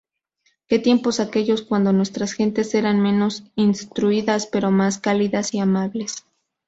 [0.65, 6.25] Que tiempos aquellos cuando nuestras gentes eran menos instruidas pero más cálidas y amables.